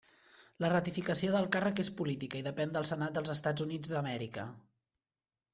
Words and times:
La 0.63 0.71
ratificació 0.71 1.35
del 1.35 1.49
càrrec 1.57 1.83
és 1.83 1.91
política, 2.01 2.39
i 2.41 2.45
depèn 2.49 2.73
del 2.79 2.89
Senat 2.93 3.15
dels 3.19 3.35
Estats 3.37 3.67
Units 3.69 3.93
d'Amèrica. 3.93 4.51